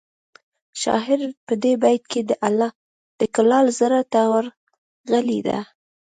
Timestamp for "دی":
5.47-5.59